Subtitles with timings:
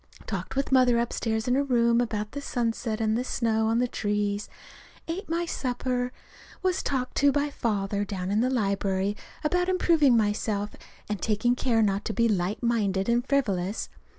[0.25, 3.87] Talked with Mother upstairs in her room about the sunset and the snow on the
[3.87, 4.49] trees.
[5.07, 6.11] Ate my supper.
[6.63, 10.71] Was talked to by Father down in the library about improving myself
[11.07, 13.89] and taking care not to be light minded and frivolous.